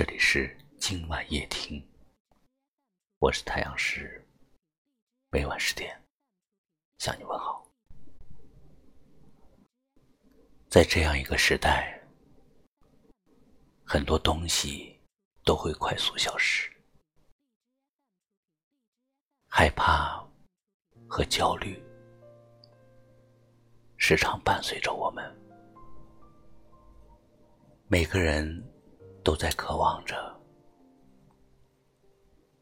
[0.00, 1.86] 这里是今晚夜听，
[3.18, 4.26] 我是太阳石，
[5.28, 5.94] 每晚十点
[6.96, 7.70] 向你问好。
[10.70, 12.02] 在这样一个时代，
[13.84, 14.98] 很多东西
[15.44, 16.72] 都会快速消失，
[19.48, 20.26] 害怕
[21.06, 21.78] 和焦虑
[23.98, 25.22] 时常伴随着我们，
[27.86, 28.66] 每个人。
[29.30, 30.16] 都在渴望着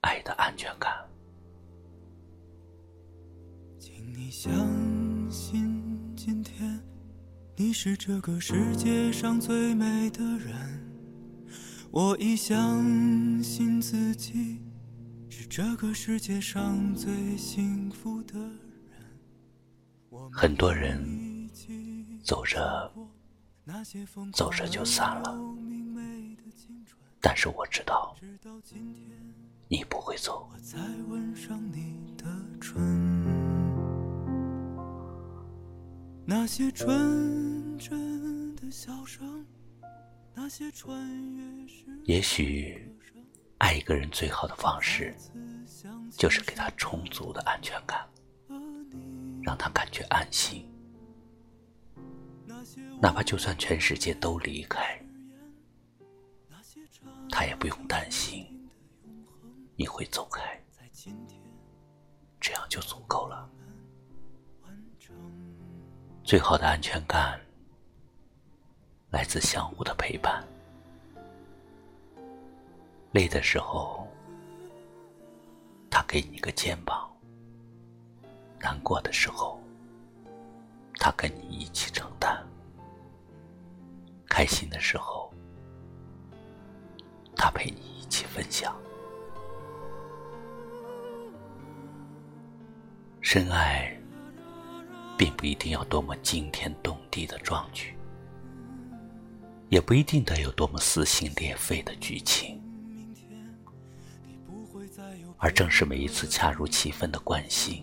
[0.00, 0.92] 爱的安全感。
[3.78, 4.50] 请你相
[5.30, 6.84] 信，今天
[7.54, 10.56] 你是这个世界上最美的人。
[11.92, 12.82] 我已相
[13.40, 14.60] 信自己
[15.28, 20.28] 是这个世界上最幸福的人。
[20.32, 21.48] 很多人
[22.24, 22.92] 走着
[24.32, 25.55] 走着就散了。
[27.28, 28.14] 但是我知道，
[29.66, 30.48] 你不会走。
[42.04, 42.96] 也许，
[43.58, 45.12] 爱一个人最好的方式，
[46.16, 48.06] 就是给他充足的安全感，
[49.42, 50.64] 让他感觉安心，
[53.02, 54.96] 哪怕就算全世界都离开。
[57.30, 58.46] 他也不用担心
[59.76, 60.58] 你会走开，
[62.40, 63.48] 这样就足够了。
[66.24, 67.38] 最好的安全感
[69.10, 70.42] 来自相互的陪伴。
[73.12, 74.06] 累的时候，
[75.90, 77.08] 他给你个肩膀；
[78.60, 79.60] 难过的时候，
[80.98, 82.42] 他跟你一起承担；
[84.28, 85.32] 开心的时候。
[87.46, 88.76] 他陪你一起分享，
[93.20, 93.96] 深爱
[95.16, 97.96] 并不一定要多么惊天动地的壮举，
[99.68, 102.60] 也不一定得有多么撕心裂肺的剧情，
[105.38, 107.80] 而正是每一次恰如其分的关心、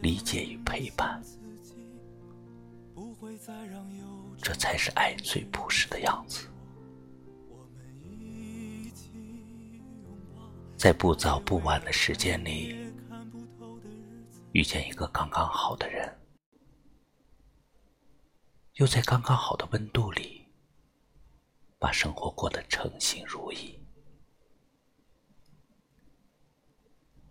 [0.00, 1.22] 理解与陪伴，
[4.42, 6.48] 这才是爱最朴实的样子。
[10.86, 12.72] 在不早不晚的时间里，
[14.52, 16.16] 遇见一个刚刚好的人，
[18.74, 20.46] 又在刚刚好的温度里，
[21.80, 23.76] 把生活过得称心如意。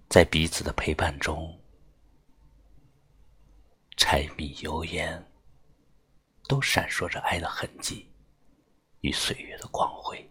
[0.09, 1.57] 在彼此的陪伴中，
[3.95, 5.31] 柴米油盐
[6.49, 8.13] 都闪烁着爱的痕迹
[8.99, 10.29] 与岁月的光辉。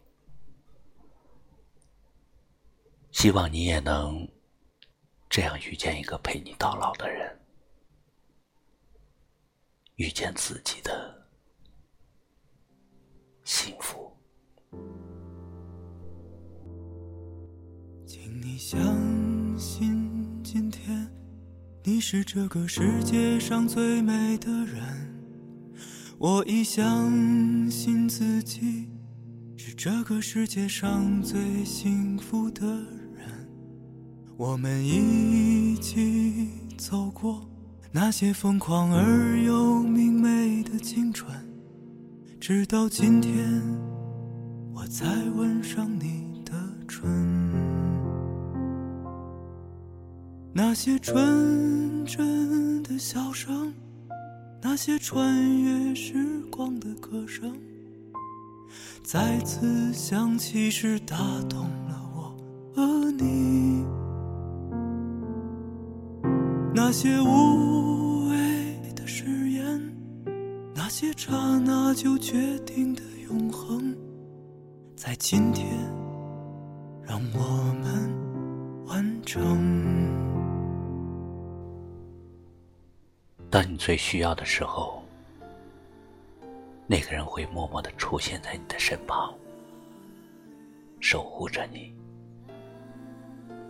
[3.14, 4.28] 希望你也能
[5.30, 7.40] 这样遇见一个陪你到老的人，
[9.94, 11.26] 遇见自己的
[13.44, 14.12] 幸福。
[18.04, 18.78] 请你相
[19.56, 21.08] 信，今天
[21.84, 25.14] 你是这个世界上最美的人。
[26.18, 28.90] 我已相信自己
[29.56, 33.03] 是这个世界上最幸福的人。
[34.36, 37.40] 我们一起走过
[37.92, 41.32] 那些疯狂而又明媚的青春，
[42.40, 43.62] 直到今天，
[44.74, 45.06] 我才
[45.36, 46.52] 吻上你的
[46.88, 47.08] 唇。
[50.52, 53.72] 那些纯真的笑声，
[54.60, 57.56] 那些穿越时光的歌声，
[59.04, 61.16] 再次响起时打
[61.48, 62.36] 动了我
[62.74, 63.84] 和你。
[66.76, 68.36] 那些无谓
[68.96, 69.80] 的誓言，
[70.74, 73.96] 那些刹那就决定的永恒，
[74.96, 75.64] 在今天
[77.04, 79.40] 让我们完成。
[83.48, 85.00] 当你最需要的时候，
[86.88, 89.32] 那个人会默默的出现在你的身旁，
[90.98, 91.94] 守护着你，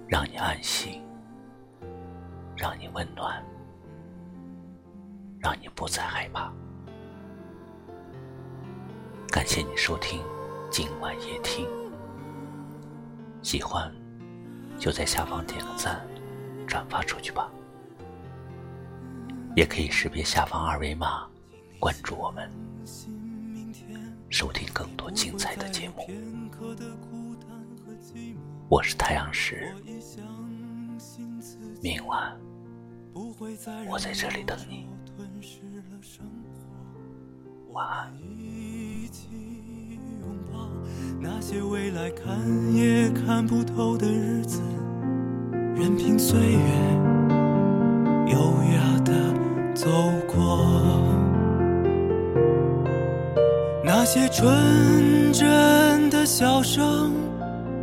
[0.08, 1.02] 让你安心。
[2.56, 3.44] 让你温暖，
[5.40, 6.52] 让你不再害怕。
[9.28, 10.22] 感谢你收听
[10.70, 11.68] 今晚夜听，
[13.42, 13.92] 喜欢
[14.78, 16.00] 就在下方点个赞，
[16.66, 17.50] 转发出去吧。
[19.56, 21.28] 也可以识别下方二维码
[21.78, 22.50] 关注我们。
[24.30, 26.08] 收听更多精彩的节目。
[28.68, 29.72] 我是太阳石，
[31.80, 32.36] 明晚
[33.14, 34.88] 我在这里等你。
[37.72, 38.12] 晚安。
[41.20, 42.36] 那些未来看
[42.74, 44.60] 也看不透的日子，
[45.74, 46.58] 任凭岁月
[48.28, 48.38] 优
[48.74, 49.12] 雅的
[49.74, 49.88] 走
[50.28, 50.60] 过。
[53.82, 57.12] 那些纯真的笑声，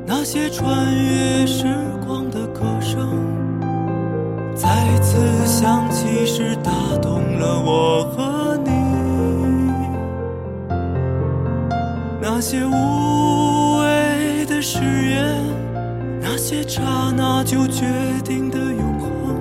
[0.05, 1.65] 那些穿越时
[2.05, 3.09] 光的歌声，
[4.61, 4.69] 再
[4.99, 5.17] 次
[5.47, 6.71] 响起时打
[7.01, 8.69] 动了我和你。
[12.21, 14.79] 那些无谓的誓
[15.09, 15.43] 言，
[16.21, 16.83] 那些刹
[17.17, 17.87] 那就决
[18.23, 19.35] 定的永恒，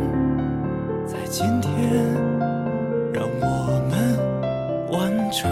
[1.07, 1.71] 在今天
[3.13, 3.45] 让我
[3.91, 4.19] 们
[4.91, 5.51] 完成。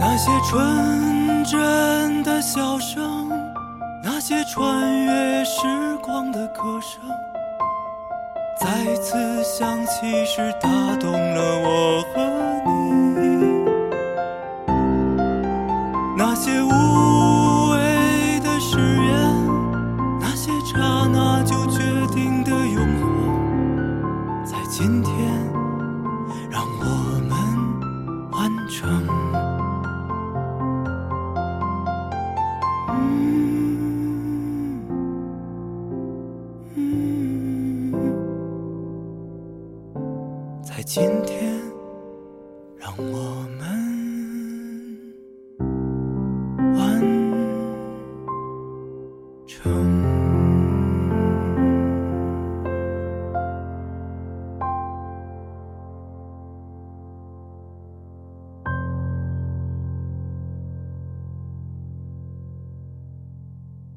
[0.00, 3.28] 那些纯真的笑声，
[4.26, 5.60] 那些穿越时
[6.02, 6.98] 光的歌声，
[8.58, 12.24] 再次响起时打动了我和
[12.64, 12.72] 你。
[16.16, 16.70] 那些无
[17.72, 19.12] 谓的誓言，
[20.18, 21.82] 那些刹那就决
[22.14, 25.12] 定的永恒，在今天
[40.76, 41.62] 在今天
[42.76, 43.83] 让我们。